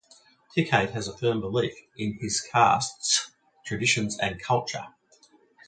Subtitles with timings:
[0.51, 3.29] Tikait had a firm belief in his caste's
[3.67, 4.87] traditions and culture.